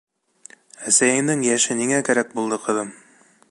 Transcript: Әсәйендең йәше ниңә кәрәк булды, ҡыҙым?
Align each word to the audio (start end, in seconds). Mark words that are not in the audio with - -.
Әсәйендең 0.91 1.45
йәше 1.49 1.79
ниңә 1.83 2.01
кәрәк 2.09 2.35
булды, 2.39 2.61
ҡыҙым? 2.67 2.93